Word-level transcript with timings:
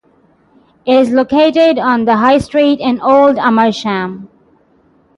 It 0.83 0.95
is 0.95 1.11
located 1.11 1.77
on 1.77 2.05
the 2.05 2.17
High 2.17 2.39
Street 2.39 2.79
in 2.79 2.99
Old 3.01 3.37
Amersham. 3.37 4.29